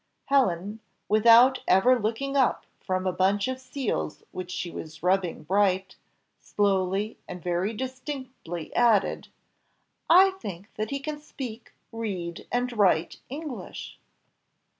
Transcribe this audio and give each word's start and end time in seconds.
Helen, 0.25 0.79
without 1.07 1.61
ever 1.67 1.99
looking 1.99 2.35
up 2.35 2.65
from 2.79 3.05
a 3.05 3.13
bunch 3.13 3.47
of 3.47 3.59
seals 3.59 4.23
which 4.31 4.49
she 4.49 4.71
was 4.71 5.03
rubbing 5.03 5.43
bright, 5.43 5.95
slowly 6.39 7.19
and 7.27 7.39
very 7.43 7.71
distinctly 7.71 8.75
added, 8.75 9.27
"I 10.09 10.31
think 10.39 10.73
that 10.73 10.89
he 10.89 10.99
can 11.01 11.19
speak, 11.19 11.73
read, 11.91 12.47
and 12.51 12.75
write 12.75 13.17
English." 13.29 13.99